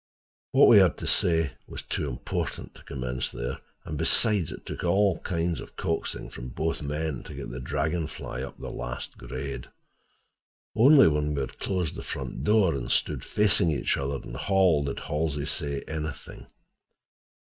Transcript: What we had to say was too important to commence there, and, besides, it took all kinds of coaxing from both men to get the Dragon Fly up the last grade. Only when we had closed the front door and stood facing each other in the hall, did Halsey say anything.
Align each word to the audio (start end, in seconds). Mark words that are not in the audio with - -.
What 0.51 0.67
we 0.67 0.79
had 0.79 0.97
to 0.97 1.05
say 1.05 1.51
was 1.67 1.83
too 1.83 2.09
important 2.09 2.73
to 2.73 2.83
commence 2.83 3.29
there, 3.29 3.59
and, 3.85 3.99
besides, 3.99 4.51
it 4.51 4.65
took 4.65 4.83
all 4.83 5.19
kinds 5.19 5.59
of 5.59 5.75
coaxing 5.75 6.31
from 6.31 6.49
both 6.49 6.81
men 6.81 7.21
to 7.21 7.35
get 7.35 7.51
the 7.51 7.59
Dragon 7.59 8.07
Fly 8.07 8.41
up 8.41 8.57
the 8.57 8.71
last 8.71 9.15
grade. 9.19 9.67
Only 10.75 11.07
when 11.07 11.35
we 11.35 11.41
had 11.41 11.59
closed 11.59 11.93
the 11.93 12.01
front 12.01 12.43
door 12.43 12.73
and 12.73 12.89
stood 12.89 13.23
facing 13.23 13.69
each 13.69 13.95
other 13.95 14.15
in 14.15 14.31
the 14.33 14.37
hall, 14.39 14.83
did 14.83 15.01
Halsey 15.01 15.45
say 15.45 15.81
anything. 15.87 16.47